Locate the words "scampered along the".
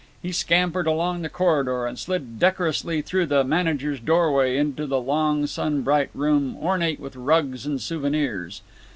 0.31-1.29